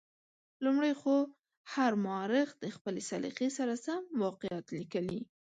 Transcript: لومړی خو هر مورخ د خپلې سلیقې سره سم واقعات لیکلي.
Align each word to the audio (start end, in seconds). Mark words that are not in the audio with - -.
لومړی 0.63 0.93
خو 1.01 1.15
هر 1.73 1.91
مورخ 2.05 2.47
د 2.63 2.65
خپلې 2.75 3.01
سلیقې 3.09 3.49
سره 3.57 3.73
سم 3.85 4.01
واقعات 4.23 4.65
لیکلي. 4.79 5.19